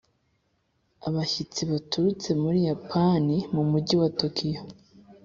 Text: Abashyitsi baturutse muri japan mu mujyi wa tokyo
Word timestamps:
Abashyitsi 1.07 1.61
baturutse 1.71 2.29
muri 2.41 2.57
japan 2.67 3.25
mu 3.53 3.63
mujyi 3.71 3.95
wa 4.01 4.09
tokyo 4.19 4.59